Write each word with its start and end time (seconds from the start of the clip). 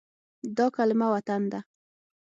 دا 0.57 0.65
کلمه 0.75 1.07
“وطن” 1.13 1.41
ده. 1.51 1.59